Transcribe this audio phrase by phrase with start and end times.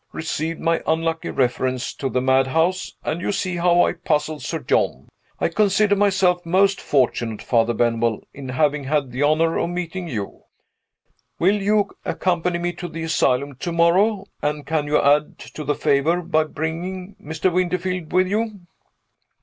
[0.13, 5.07] received my unlucky reference to the madhouse; and you saw how I puzzled Sir John.
[5.39, 10.41] I consider myself most fortunate, Father Benwell, in having had the honor of meeting you.
[11.37, 14.25] Will you accompany me to the asylum to morrow?
[14.41, 17.53] And can you add to the favor by bringing Mr.
[17.53, 18.61] Winterfield with you?"